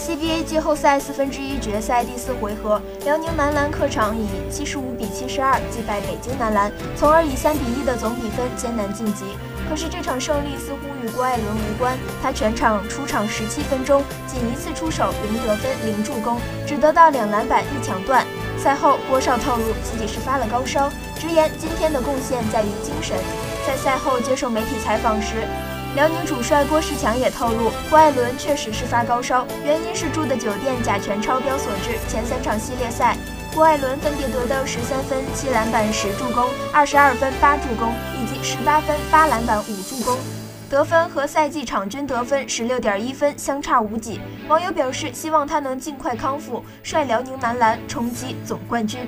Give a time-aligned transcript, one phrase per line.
[0.00, 9.24] CBA 季后赛四分之一决赛第四回合，辽宁男篮客场以七十五比七十二击败北京男篮，从而以三比一的总比分艰难晋级。
[9.68, 18.26] 可是这场胜利似乎与郭艾伦无关，他全场出场十七分钟，仅一次出手零得分零助攻，只得到两篮板一抢断。
[18.56, 23.18] 赛后，郭少透露自己是发了高烧，直言今天的贡献在于精神。
[23.66, 25.46] 在赛后接受媒体采访时，
[25.96, 31.98] 辽宁主帅郭士强也透露，郭艾伦确实是发高烧，原因是住的酒店甲醛超标所致。
[32.08, 33.16] 前三场系列赛，
[33.52, 40.16] 郭艾伦分别得到十三分、七篮板、十助攻，二十二分、八助攻，以及十八分、八篮板、五助攻，
[40.70, 44.20] 得分和赛季场均得分十六点一分相差无几。
[44.46, 49.00] 网友表示，希望他能尽快康复，率辽宁男篮冲击总冠军。